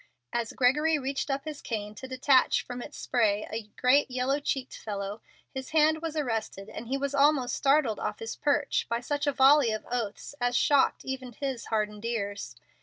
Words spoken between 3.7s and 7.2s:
great, yellow cheeked fellow, his hand was arrested, and he was